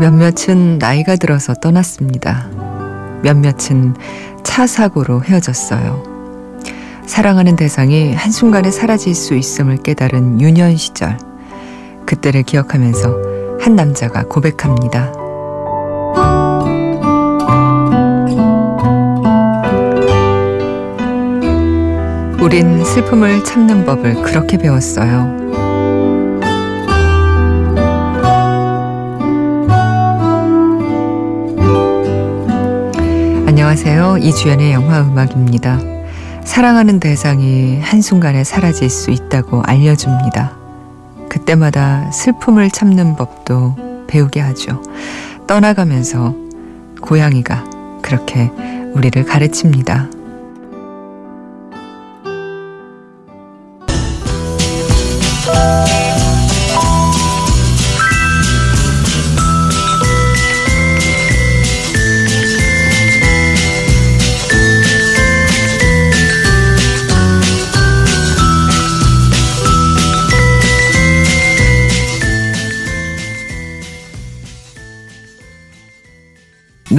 [0.00, 2.48] 몇몇은 나이가 들어서 떠났습니다.
[3.22, 3.94] 몇몇은
[4.42, 6.62] 차 사고로 헤어졌어요.
[7.04, 11.18] 사랑하는 대상이 한순간에 사라질 수 있음을 깨달은 유년 시절.
[12.06, 15.12] 그때를 기억하면서 한 남자가 고백합니다.
[22.40, 25.39] 우린 슬픔을 참는 법을 그렇게 배웠어요.
[33.60, 34.16] 안녕하세요.
[34.22, 35.78] 이주연의 영화 음악입니다.
[36.44, 40.56] 사랑하는 대상이 한순간에 사라질 수 있다고 알려줍니다.
[41.28, 44.82] 그때마다 슬픔을 참는 법도 배우게 하죠.
[45.46, 46.34] 떠나가면서
[47.02, 47.66] 고양이가
[48.00, 48.50] 그렇게
[48.94, 50.08] 우리를 가르칩니다.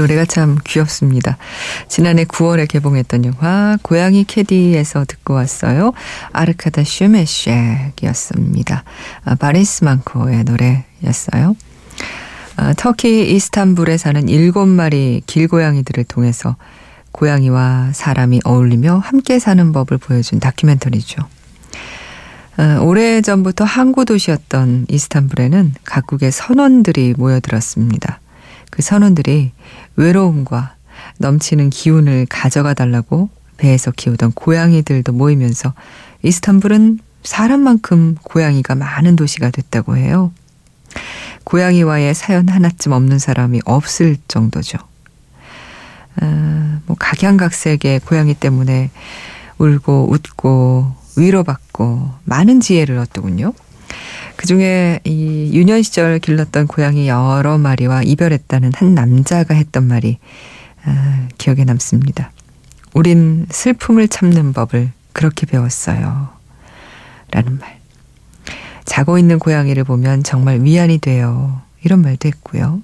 [0.02, 1.38] 노래가 참 귀엽습니다.
[1.88, 5.94] 지난해 9월에 개봉했던 영화 고양이 캐디에서 듣고 왔어요.
[6.32, 8.84] 아르카다 슈메쉑이었습니다.
[9.26, 11.56] 아, 바리스 만코의 노래였어요.
[12.58, 16.56] 아, 터키 이스탄불에 사는 7마리 길고양이들을 통해서
[17.11, 21.22] 고양이와 사람이 어울리며 함께 사는 법을 보여준 다큐멘터리죠.
[22.58, 28.20] 아, 오래전부터 항구 도시였던 이스탄불에는 각국의 선원들이 모여들었습니다.
[28.72, 29.52] 그 선원들이
[29.96, 30.76] 외로움과
[31.18, 35.74] 넘치는 기운을 가져가 달라고 배에서 키우던 고양이들도 모이면서
[36.24, 40.32] 이스탄불은 사람만큼 고양이가 많은 도시가 됐다고 해요.
[41.44, 44.78] 고양이와의 사연 하나쯤 없는 사람이 없을 정도죠.
[46.20, 48.92] 아, 뭐 각양각색의 고양이 때문에
[49.58, 53.54] 울고 웃고 위로받고 많은 지혜를 얻더군요.
[54.42, 60.18] 그 중에 이 유년 시절 길렀던 고양이 여러 마리와 이별했다는 한 남자가 했던 말이
[60.84, 62.32] 아, 기억에 남습니다.
[62.96, 66.30] 우린 슬픔을 참는 법을 그렇게 배웠어요.
[67.30, 67.78] 라는 말.
[68.84, 71.62] 자고 있는 고양이를 보면 정말 위안이 돼요.
[71.84, 72.82] 이런 말도 했고요.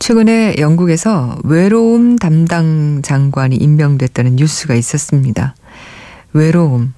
[0.00, 5.54] 최근에 영국에서 외로움 담당 장관이 임명됐다는 뉴스가 있었습니다.
[6.32, 6.92] 외로움,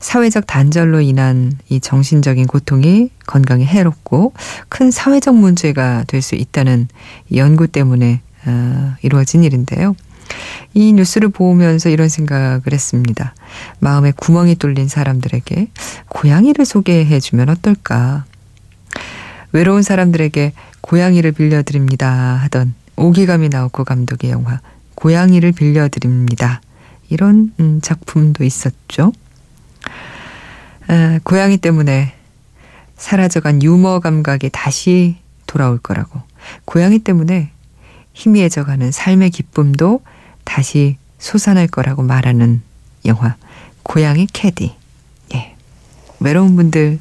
[0.00, 4.32] 사회적 단절로 인한 이 정신적인 고통이 건강에 해롭고
[4.68, 6.88] 큰 사회적 문제가 될 수 있다는
[7.34, 9.94] 연구 때문에 어, 이루어진 일인데요.
[10.74, 13.34] 이 뉴스를 보면서 이런 생각을 했습니다.
[13.78, 15.68] 마음에 구멍이 뚫린 사람들에게
[16.08, 18.24] 고양이를 소개해 주면 어떨까?
[19.52, 22.10] 외로운 사람들에게 고양이를 빌려드립니다
[22.42, 24.60] 하던 오기감이 나오고 감독의 영화
[24.96, 26.60] 고양이를 빌려드립니다.
[27.08, 29.12] 이런 음, 작품도 있었죠.
[30.88, 32.14] 아, 고양이 때문에
[32.96, 35.16] 사라져간 유머 감각이 다시
[35.46, 36.22] 돌아올 거라고.
[36.64, 37.50] 고양이 때문에
[38.14, 40.02] 희미해져가는 삶의 기쁨도
[40.44, 42.62] 다시 솟아날 거라고 말하는
[43.04, 43.36] 영화
[43.82, 44.74] 고양이 캐디.
[45.34, 45.56] 예.
[46.20, 46.98] 외로운 분들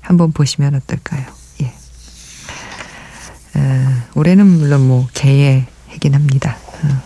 [0.00, 1.24] 한번 보시면 어떨까요?
[1.62, 1.72] 예.
[3.58, 6.56] 어, 올해는 물론 뭐 개의 해긴 합니다.
[6.82, 7.02] 어,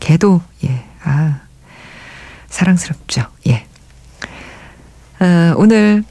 [0.00, 0.84] 개도 예.
[1.02, 1.40] 아
[2.48, 3.26] 사랑스럽죠.
[3.48, 3.67] 예.
[5.18, 6.04] 아, 오늘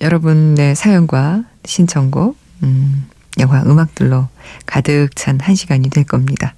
[0.00, 3.06] 여러분의 사연과 신청곡, 음,
[3.38, 4.28] 영화 음악들로
[4.66, 6.54] 가득 찬 한 시간이 될 겁니다.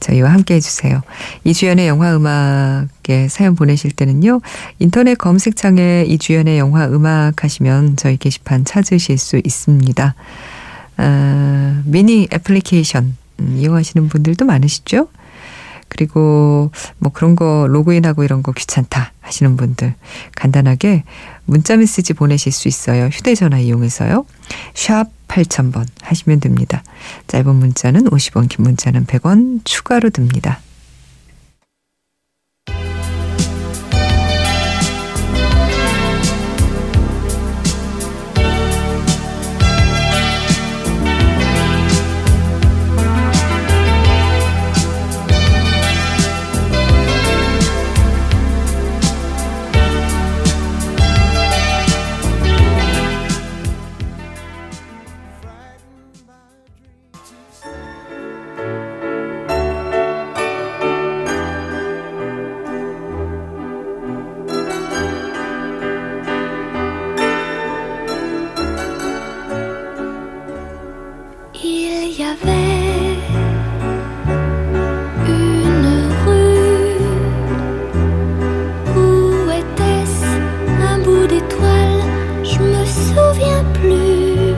[0.00, 1.02] 저희와 함께 해주세요.
[1.44, 4.40] 이주연의 영화 음악에 사연 보내실 때는요,
[4.78, 10.14] 인터넷 검색창에 이주연의 영화 음악 하시면 저희 게시판 찾으실 수 있습니다.
[10.98, 15.08] 아, 미니 애플리케이션 음, 이용하시는 분들도 많으시죠?
[15.96, 19.94] 그리고 뭐 그런 거 로그인하고 이런 거 귀찮다 하시는 분들
[20.34, 21.04] 간단하게
[21.44, 23.06] 문자 메시지 보내실 수 있어요.
[23.06, 24.26] 휴대전화 이용해서요.
[24.74, 26.82] 샵 8000번 하시면 됩니다.
[27.28, 30.60] 짧은 문자는 50원, 긴 문자는 100원 추가로 듭니다.
[72.34, 73.18] avait
[75.26, 75.88] une
[76.24, 76.98] rue
[78.96, 80.26] où était-ce
[80.90, 82.00] un bout d'étoile,
[82.42, 84.54] je me souviens plus.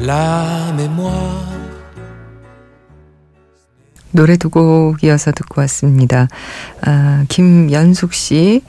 [0.00, 1.42] La mémoire.
[4.12, 6.28] 노래 두 곡이어서 듣고 왔습니다.
[6.82, 8.62] 아, 김연숙 씨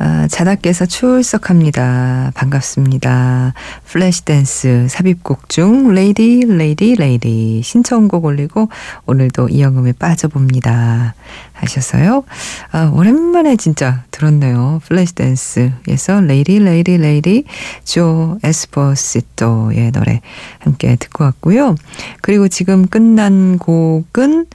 [0.00, 2.30] 아, 자다께서 출석합니다.
[2.34, 3.52] 반갑습니다.
[3.86, 8.68] 플래시댄스 삽입곡 중 Lady Lady Lady 신청곡 올리고
[9.06, 11.14] 오늘도 이영음에 빠져봅니다.
[11.52, 12.22] 하셨어요.
[12.70, 14.80] 아, 오랜만에 진짜 들었네요.
[14.84, 17.44] 플래시댄스에서 Lady Lady Lady
[17.84, 20.20] 조 에스포시토의 노래
[20.60, 21.74] 함께 듣고 왔고요.
[22.20, 24.46] 그리고 지금 끝난 곡은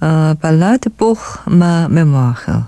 [0.00, 2.62] 어, Ballade pour ma mémoire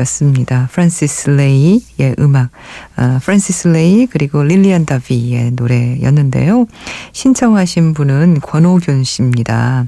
[0.00, 0.68] 였습니다.
[0.72, 2.50] 프란시스 레이의 음악,
[2.96, 6.66] 어, 프란시스 레이 그리고 릴리안 다비의 노래였는데요.
[7.12, 9.86] 신청하신 분은 권호균 씨입니다.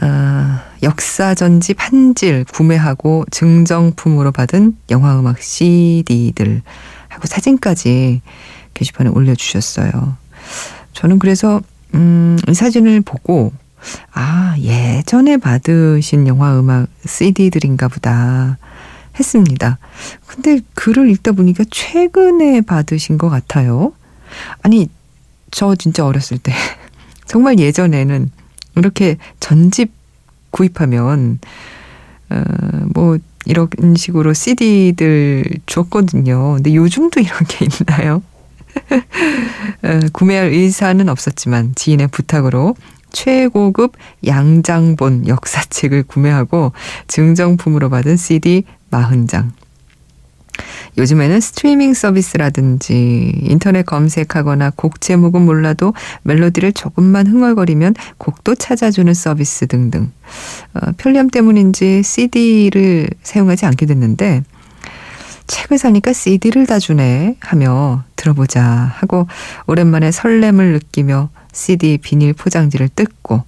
[0.00, 6.62] 어, 역사전집 한질 구매하고 증정품으로 받은 영화음악 CD들
[7.08, 8.20] 하고 사진까지
[8.74, 10.16] 게시판에 올려주셨어요.
[10.92, 11.60] 저는 그래서
[11.94, 13.52] 음, 이 사진을 보고
[14.12, 18.58] 아 예전에 받으신 영화음악 CD들인가 보다
[19.18, 19.78] 했습니다.
[20.26, 23.92] 근데 글을 읽다 보니까 최근에 받으신 것 같아요.
[24.62, 24.88] 아니,
[25.50, 26.52] 저 진짜 어렸을 때,
[27.26, 28.30] 정말 예전에는
[28.76, 29.92] 이렇게 전집
[30.50, 31.38] 구입하면,
[32.30, 32.42] 어,
[32.92, 36.54] 뭐, 이런 식으로 CD들 줬거든요.
[36.54, 38.22] 근데 요즘도 이런 게 있나요?
[39.82, 42.74] 어, 구매할 의사는 없었지만 지인의 부탁으로
[43.14, 43.92] 최고급
[44.26, 46.72] 양장본 역사책을 구매하고
[47.06, 49.50] 증정품으로 받은 CD 40장.
[50.96, 60.12] 요즘에는 스트리밍 서비스라든지 인터넷 검색하거나 곡 제목은 몰라도 멜로디를 조금만 흥얼거리면 곡도 찾아주는 서비스 등등.
[60.74, 64.44] 어, 편리함 때문인지 CD를 사용하지 않게 됐는데
[65.46, 69.28] 책을 사니까 CD를 다 주네 하며 들어보자 하고
[69.66, 73.44] 오랜만에 설렘을 느끼며 CD 비닐 포장지를 뜯고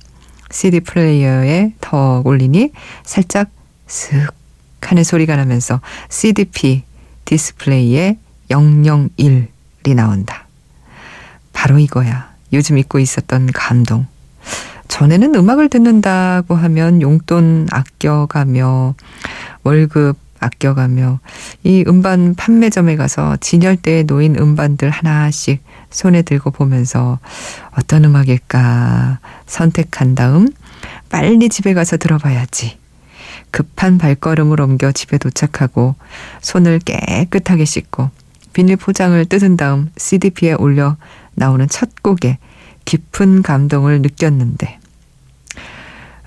[0.50, 2.72] CD 플레이어에 더 올리니
[3.04, 3.48] 살짝
[3.86, 4.28] 슥
[4.82, 6.84] 하는 소리가 나면서 CDP
[7.24, 8.18] 디스플레이에
[8.50, 10.46] 001이 나온다.
[11.52, 12.30] 바로 이거야.
[12.52, 14.06] 요즘 잊고 있었던 감동.
[14.86, 18.94] 전에는 음악을 듣는다고 하면 용돈 아껴가며
[19.64, 21.20] 월급 아껴가며
[21.64, 27.18] 이 음반 판매점에 가서 진열대에 놓인 음반들 하나씩 손에 들고 보면서
[27.78, 30.48] 어떤 음악일까 선택한 다음
[31.08, 32.78] 빨리 집에 가서 들어봐야지.
[33.50, 35.94] 급한 발걸음을 옮겨 집에 도착하고
[36.42, 38.10] 손을 깨끗하게 씻고
[38.52, 40.96] 비닐 포장을 뜯은 다음 CDP에 올려
[41.34, 42.38] 나오는 첫 곡에
[42.84, 44.78] 깊은 감동을 느꼈는데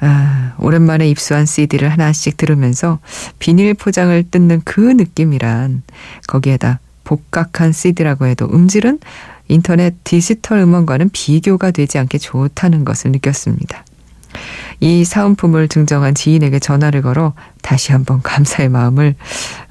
[0.02, 3.00] 아, 오랜만에 입수한 CD를 하나씩 들으면서
[3.40, 5.84] 비닐 포장을 뜯는 그 느낌이란
[6.28, 9.00] 거기에다 복각한 CD라고 해도 음질은
[9.48, 13.84] 인터넷 디지털 음원과는 비교가 되지 않게 좋다는 것을 느꼈습니다.
[14.82, 19.16] 이 사은품을 증정한 지인에게 전화를 걸어 다시 한번 감사의 마음을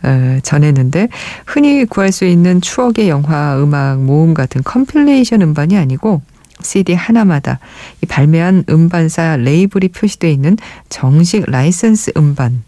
[0.02, 1.08] 어, 전했는데
[1.46, 6.20] 흔히 구할 수 있는 추억의 영화 음악 모음 같은 compilation 음반이 아니고
[6.62, 7.58] CD 하나마다
[8.02, 10.56] 이 발매한 음반사 레이블이 표시되어 있는
[10.88, 12.62] 정식 라이센스 음반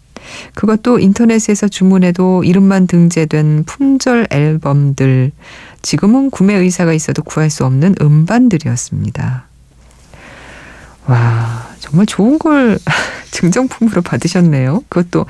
[0.53, 5.31] 그것도 인터넷에서 주문해도 이름만 등재된 품절 앨범들
[5.81, 9.45] 지금은 구매 의사가 있어도 구할 수 없는 음반들이었습니다.
[11.07, 12.77] 와, 정말 좋은 걸
[13.31, 14.83] 증정품으로 받으셨네요.
[14.89, 15.25] 그것도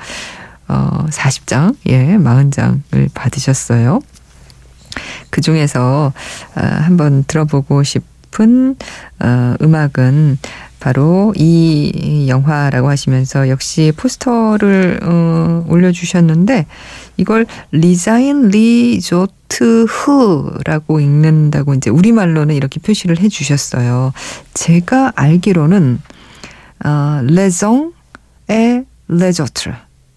[0.68, 4.00] 어 40장, 예, 40장을 받으셨어요.
[5.30, 6.12] 그 중에서
[6.54, 8.76] 어, 한번 들어보고 싶 은
[9.20, 10.38] 어, 음악은
[10.80, 16.66] 바로 이 영화라고 하시면서 역시 포스터를 어, 올려주셨는데
[17.18, 24.12] 이걸 Les Uns et les Autres라고 읽는다고 이제 우리말로는 이렇게 표시를 해주셨어요.
[24.54, 26.00] 제가 알기로는
[26.84, 27.20] 어,
[28.50, 29.72] et les Autres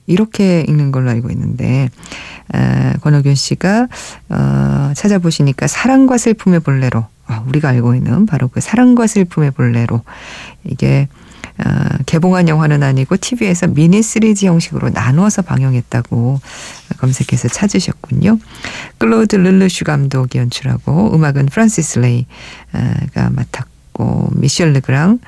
[0.08, 1.90] 이렇게 읽는 걸로 알고 있는데
[2.54, 3.88] 어, 권호균 씨가
[4.30, 7.08] 어, 찾아보시니까 사랑과 슬픔의 볼레로 아,
[7.48, 10.02] 우리가 알고 있는 바로 그 사랑과 슬픔의 볼레로
[10.66, 11.08] 이게
[11.58, 11.70] 어,
[12.06, 16.42] 개봉한 영화는 아니고 TV에서 미니 시리즈 형식으로 나누어서 방영했다고
[16.98, 18.40] 검색해서 찾으셨군요.
[18.98, 25.20] 클로드 르르슈 감독이 연출하고 음악은 프란시스 레이가 맡았고 미셸 르그랑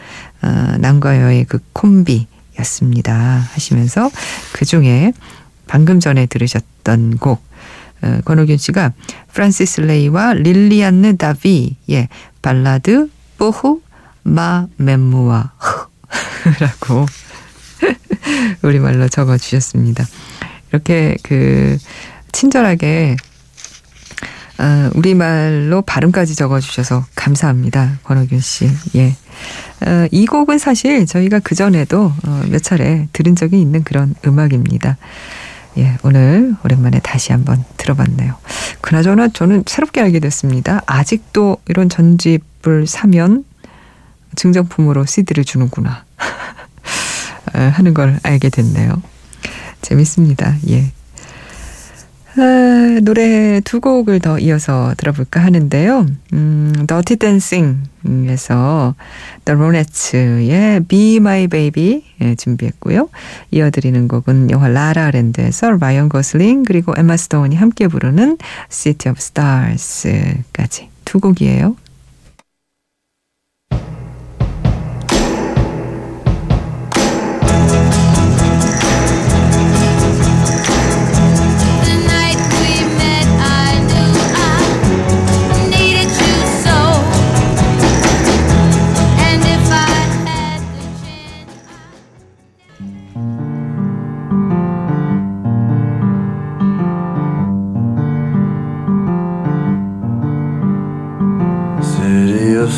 [0.41, 3.13] 어, 남과 여의 그 콤비였습니다
[3.53, 4.11] 하시면서
[4.51, 5.13] 그 중에
[5.65, 7.46] 방금 전에 들으셨던 곡 어,
[8.25, 8.93] 권호균 씨가
[9.33, 12.09] 프란시스 레이와 릴리안느 다비의
[12.41, 13.81] Ballade pour
[14.23, 15.53] ma mémoire
[16.59, 17.05] 라고
[18.61, 20.05] 우리말로 적어 주셨습니다.
[20.71, 21.77] 이렇게 그
[22.31, 23.17] 친절하게
[24.59, 27.99] 어, 우리말로 발음까지 적어주셔서 감사합니다.
[28.03, 28.67] 권호균 씨.
[28.95, 29.15] 예.
[29.85, 34.97] 어, 이 곡은 사실 저희가 그전에도 어, 몇 차례 들은 적이 있는 그런 음악입니다.
[35.77, 38.35] 예, 오늘 오랜만에 다시 한번 들어봤네요.
[38.81, 40.81] 그나저나 저는 새롭게 알게 됐습니다.
[40.87, 43.45] 아직도 이런 전집을 사면
[44.35, 46.03] 증정품으로 CD를 주는구나.
[47.53, 49.01] 어, 하는 걸 알게 됐네요.
[49.81, 50.55] 재밌습니다.
[50.69, 50.91] 예.
[52.39, 56.05] 아, 노래 두 곡을 더 이어서 들어볼까 하는데요.
[56.33, 58.93] 음, Dirty Dancing에서
[59.45, 63.09] The Ronettes의 Be My Baby 예, 준비했고요.
[63.49, 68.37] 이어드리는 곡은 영화 라라랜드에서 라이언 거슬링 그리고 에마 스톤이 함께 부르는
[68.69, 71.75] City of Stars까지 두 곡이에요.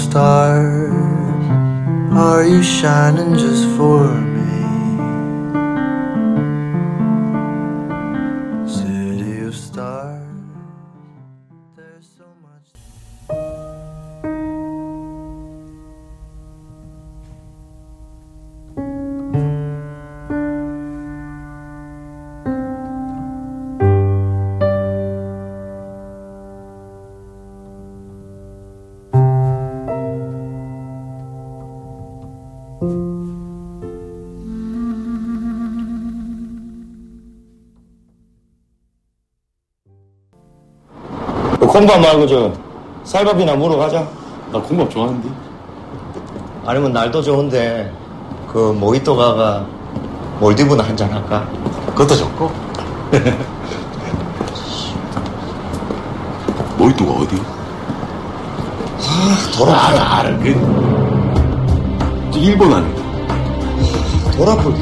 [0.10, 0.92] Stars
[2.12, 4.29] are you shining just for me?
[41.80, 42.52] 콩밥 말고 저
[43.06, 44.06] 쌀밥이나 물어 가자.
[44.52, 45.30] 나 콩밥 좋아하는데.
[46.66, 47.90] 아니면 날도 좋은데
[48.52, 49.66] 그 모히또 가가
[50.42, 51.48] 몰디브나 한잔 할까?
[51.88, 52.52] 그것도 좋고.
[56.78, 57.38] 모히또가 어디?
[58.98, 60.38] 아 돌아 알아, 알아.
[60.40, 60.54] 그,
[62.34, 63.02] 저 일본 아닌가?
[64.36, 64.82] 돌아보기.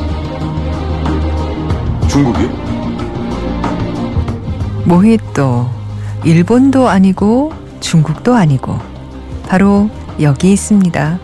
[2.07, 2.49] 중국이요?
[4.85, 5.76] 모히또
[6.27, 8.77] 일본도 아니고 중국도 아니고
[9.47, 11.19] 바로 여기 있습니다.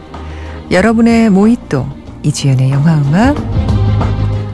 [0.71, 1.85] 여러분의 모히또
[2.23, 3.35] 이주연의 영화 음악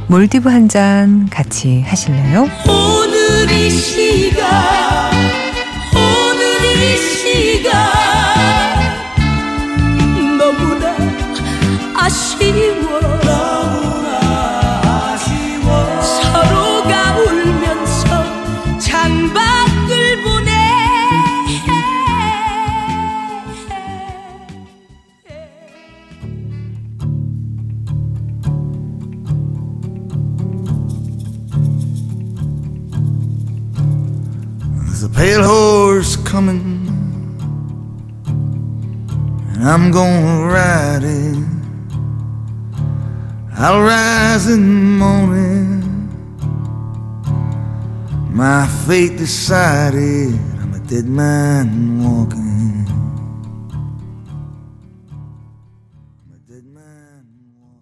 [0.07, 2.47] 몰디브 한 잔 같이 하실래요?
[2.67, 4.78] 오늘 이 시간
[39.89, 41.35] I'm gonna ride it.
[43.57, 45.81] I'll rise in the morning.
[48.29, 52.85] My fate decided, I'm a dead man walking.
[56.21, 57.25] I'm a dead man
[57.57, 57.81] walking.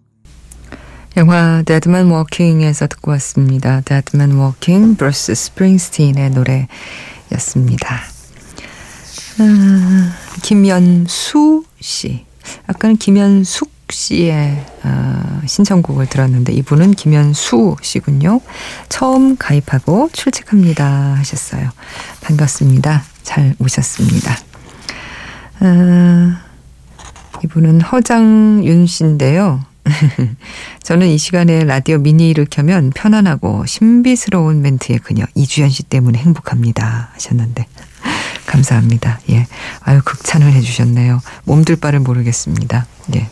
[1.18, 3.82] 영화 Deadman Walking에서 듣고 왔습니다.
[3.82, 8.00] Deadman Walking, 브루스 스프링스틴의 노래였습니다.
[9.40, 12.24] 아, 김연수 씨.
[12.66, 18.40] 아까는 김연숙 씨의 어, 신청곡을 들었는데 이분은 김연수 씨군요.
[18.88, 21.70] 처음 가입하고 출첵합니다 하셨어요.
[22.20, 23.02] 반갑습니다.
[23.22, 24.36] 잘 오셨습니다.
[25.60, 26.36] 어,
[27.44, 29.64] 이분은 허장윤 씨인데요.
[30.82, 37.66] 저는 이 시간에 라디오 미니를 켜면 편안하고 신비스러운 멘트의 그녀 이주연 씨 때문에 행복합니다 하셨는데
[38.48, 39.20] 감사합니다.
[39.30, 39.46] 예,
[39.80, 41.20] 아유 극찬을 해주셨네요.
[41.44, 42.86] 몸둘 바를 모르겠습니다.
[43.16, 43.28] 예.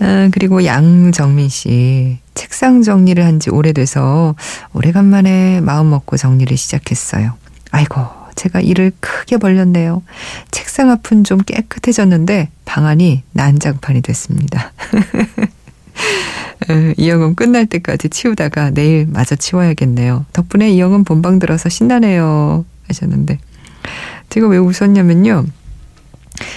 [0.00, 4.34] 아, 그리고 양정민 씨 책상 정리를 한 지 오래돼서
[4.72, 7.34] 오래간만에 마음 먹고 정리를 시작했어요.
[7.70, 8.00] 아이고
[8.34, 10.02] 제가 일을 크게 벌렸네요.
[10.50, 14.72] 책상 앞은 좀 깨끗해졌는데 방안이 난장판이 됐습니다.
[16.70, 20.24] 에, 이 영음 끝날 때까지 치우다가 내일 마저 치워야겠네요.
[20.32, 22.64] 덕분에 이 영음 본방 들어서 신나네요.
[22.88, 23.38] 하셨는데
[24.28, 25.46] 제가 왜 웃었냐면요.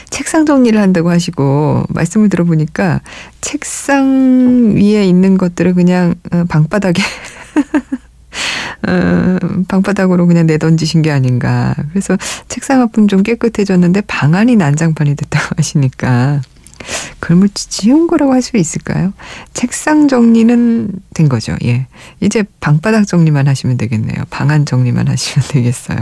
[0.09, 3.01] 책상 정리를 한다고 하시고 말씀을 들어보니까
[3.41, 7.01] 책상 위에 있는 것들을 그냥 어, 방바닥에
[8.87, 9.37] 어,
[9.67, 11.73] 방바닥으로 그냥 내던지신 게 아닌가.
[11.89, 16.41] 그래서 책상 앞은 좀 깨끗해졌는데 방안이 난장판이 됐다고 하시니까
[17.29, 19.13] 뭐 지운 거라고 할 수 있을까요?
[19.53, 21.55] 책상 정리는 된 거죠.
[21.63, 21.87] 예.
[22.19, 24.23] 이제 방바닥 정리만 하시면 되겠네요.
[24.29, 25.99] 방안 정리만 하시면 되겠어요.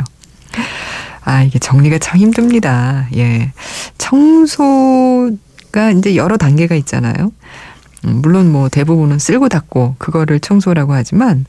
[1.24, 3.08] 아, 이게 정리가 참 힘듭니다.
[3.16, 3.52] 예.
[3.98, 7.32] 청소가 이제 여러 단계가 있잖아요.
[8.06, 11.46] 음, 물론 뭐 대부분은 쓸고 닦고 그거를 청소라고 하지만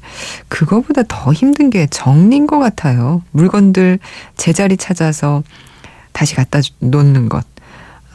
[0.49, 3.23] 그거보다 더 힘든 게 정리인 것 같아요.
[3.33, 3.99] 물건들
[4.37, 5.43] 제자리 찾아서
[6.13, 7.45] 다시 갖다 놓는 것.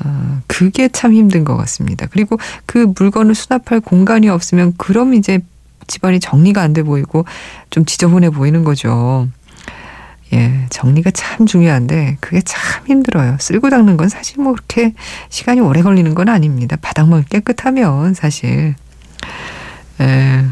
[0.06, 2.06] 어, 그게 참 힘든 것 같습니다.
[2.12, 2.38] 그리고
[2.68, 5.40] 그 물건을 수납할 공간이 없으면 그럼 이제
[5.88, 7.26] 집안이 정리가 안 돼 보이고
[7.72, 9.28] 좀 지저분해 보이는 거죠.
[10.34, 13.38] 예, 정리가 참 중요한데 그게 참 힘들어요.
[13.40, 14.94] 쓸고 닦는 건 사실 뭐 그렇게
[15.30, 16.76] 시간이 오래 걸리는 건 아닙니다.
[16.82, 18.76] 바닥만 깨끗하면 사실.
[20.00, 20.44] 에,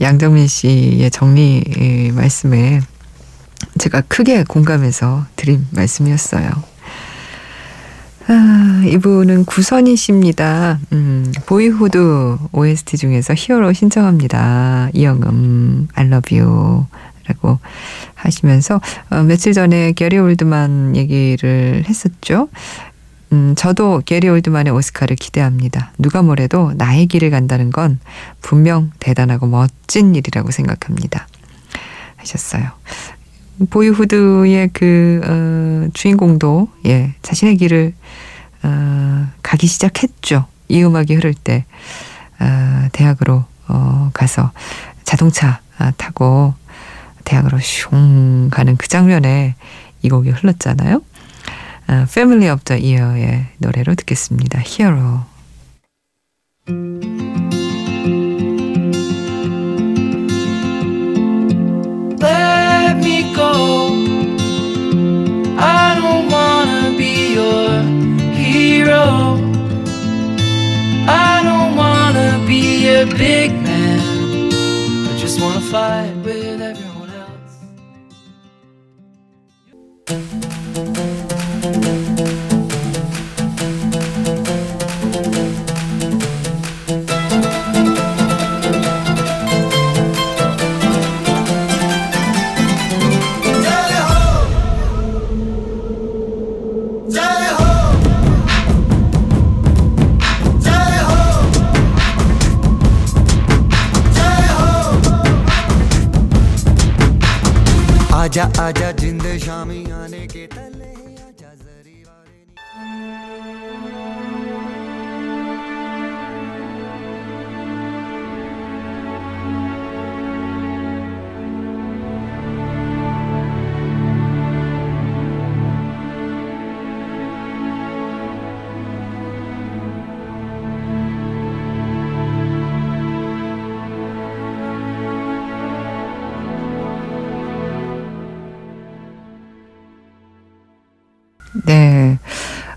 [0.00, 2.80] 양정민 씨의 정리 말씀에
[3.78, 6.50] 제가 크게 공감해서 드린 말씀이었어요.
[8.26, 10.78] 아, 이분은 구선희 씨입니다.
[10.92, 14.90] 음, 보이후드 OST 중에서 히어로 신청합니다.
[14.94, 16.86] 이영음, I love you.
[17.26, 17.58] 라고
[18.14, 22.48] 하시면서, 어, 며칠 전에 게리 올드만 얘기를 했었죠.
[23.32, 25.92] 음, 저도 게리 올드만의 오스카를 기대합니다.
[25.98, 27.98] 누가 뭐래도 나의 길을 간다는 건
[28.42, 31.26] 분명 대단하고 멋진 일이라고 생각합니다.
[32.16, 32.70] 하셨어요.
[33.70, 37.94] 보이후드의 그, 어, 주인공도, 예, 자신의 길을,
[38.64, 40.46] 어, 가기 시작했죠.
[40.68, 41.64] 이 음악이 흐를 때,
[42.40, 44.52] 어, 대학으로, 어, 가서
[45.04, 46.54] 자동차 아, 타고
[47.24, 49.54] 대학으로 슝 가는 그 장면에
[50.02, 51.02] 이 곡이 흘렀잖아요.
[51.88, 54.60] 어, Family of the Year의 노래로 듣겠습니다.
[54.60, 55.24] Hero.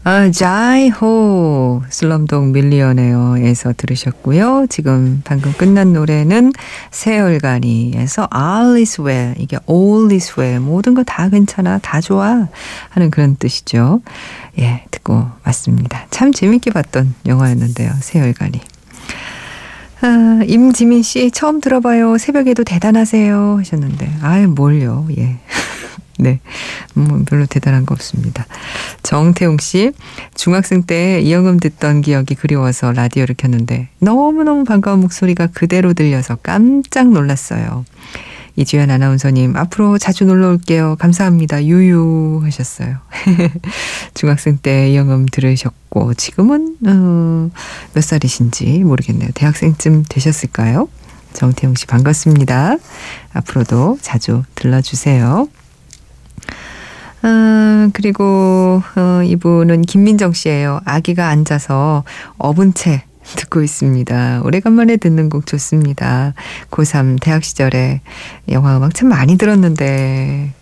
[0.10, 4.68] 아, 자이호 슬럼독 밀리어네어에서 들으셨고요.
[4.70, 6.54] 지금 방금 끝난 노래는
[6.92, 9.36] 세월간이에서 All is well.
[9.38, 10.62] 이게 All is well.
[10.62, 11.80] 모든 거 다 괜찮아.
[11.80, 12.48] 다 좋아.
[12.88, 14.00] 하는 그런 뜻이죠.
[14.60, 16.06] 예, 듣고 왔습니다.
[16.10, 17.92] 참 재밌게 봤던 영화였는데요.
[18.00, 18.62] 세월간이.
[20.00, 22.18] 아, 임지민 씨 처음 들어봐요.
[22.18, 25.06] 새벽에도 대단하세요 하셨는데 아유 뭘요.
[25.18, 25.36] 예.
[26.18, 26.40] 네.
[26.94, 28.46] 뭐 별로 대단한 거 없습니다.
[29.04, 29.92] 정태웅 씨,
[30.36, 37.86] 중학생 때 이영음 듣던 기억이 그리워서 라디오를 켰는데 너무너무 반가운 목소리가 그대로 들려서 깜짝 놀랐어요.
[38.60, 40.96] 이주연 아나운서님, 앞으로 자주 놀러 올게요.
[40.98, 41.64] 감사합니다.
[41.64, 42.98] 유유 하셨어요.
[44.16, 47.52] 중학생 때 이영음 들으셨고, 지금은, 어,
[47.94, 49.30] 몇 살이신지 모르겠네요.
[49.36, 50.90] 대학생쯤 되셨을까요?
[51.34, 52.78] 정태웅 씨 반갑습니다.
[53.34, 55.48] 앞으로도 자주 들러주세요.
[57.22, 62.04] 아, 그리고, 어, 이분은 김민정 씨예요 아기가 앉아서
[62.38, 63.04] 업은 채
[63.36, 64.42] 듣고 있습니다.
[64.44, 66.34] 오래간만에 듣는 곡 좋습니다.
[66.72, 68.02] 고3 대학 시절에
[68.50, 70.54] 영화 음악 참 많이 들었는데,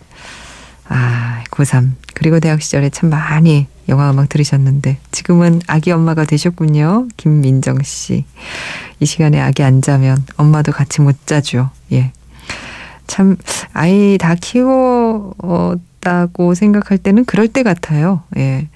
[0.88, 1.90] 아, 고3.
[2.14, 7.08] 그리고 대학 시절에 참 많이 영화 음악 들으셨는데, 지금은 아기 엄마가 되셨군요.
[7.16, 8.24] 김민정 씨.
[8.98, 11.70] 이 시간에 아기 안 자면 엄마도 같이 못 자죠.
[11.92, 12.12] 예.
[13.06, 13.36] 참,
[13.72, 15.74] 아이 다 키웠다고
[16.54, 18.22] 생각할 때는 그럴 때 같아요.
[18.36, 18.68] 예.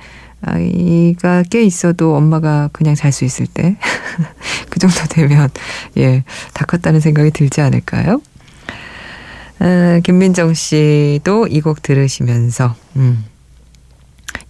[0.42, 3.76] 아이가 깨 있어도 엄마가 그냥 잘 수 있을 때.
[4.70, 5.50] 그 정도 되면,
[5.98, 8.22] 예, 다 컸다는 생각이 들지 않을까요?
[9.58, 13.24] 아, 김민정 씨도 이 곡 들으시면서 음,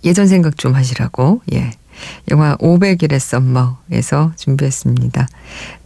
[0.04, 1.72] 예전 생각 좀 하시라고 예.
[2.30, 5.28] 영화 500일의 썸머에서 준비했습니다.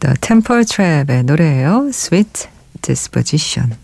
[0.01, 1.87] The Temple Trap의 노래예요.
[1.89, 2.49] Sweet
[2.83, 3.75] Disposition.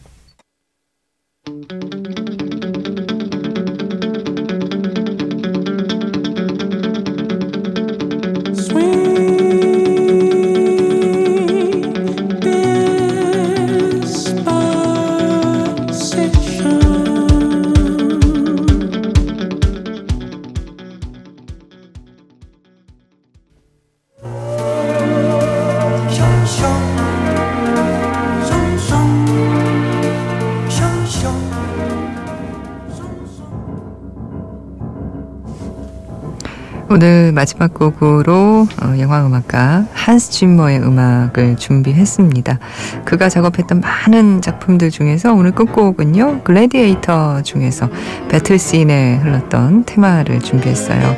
[36.93, 42.59] 오늘 마지막 곡으로 어, 영화음악가 한스 짐머의 음악을 준비했습니다.
[43.05, 46.41] 그가 작업했던 많은 작품들 중에서 오늘 끝곡은요.
[46.43, 47.89] 글래디에이터 중에서
[48.29, 51.17] 배틀씬에 흘렀던 테마를 준비했어요.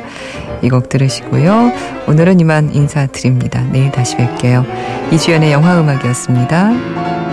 [0.61, 1.73] 이 곡 들으시고요.
[2.07, 3.61] 오늘은 이만 인사드립니다.
[3.71, 4.63] 내일 다시 뵐게요.
[5.11, 7.32] 이주연의 영화음악이었습니다.